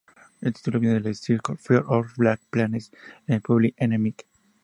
[0.41, 2.81] El título viene del disco "Fear of a Black Planet"
[3.27, 4.15] de Public Enemy.